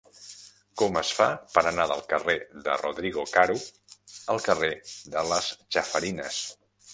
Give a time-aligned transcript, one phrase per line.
[0.81, 1.27] Com es fa
[1.57, 2.35] per anar del carrer
[2.69, 3.59] de Rodrigo Caro
[4.35, 4.71] al carrer
[5.17, 6.43] de les Chafarinas?